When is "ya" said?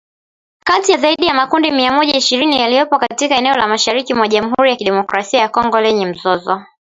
0.91-0.97, 1.25-1.33, 4.69-4.75, 5.39-5.49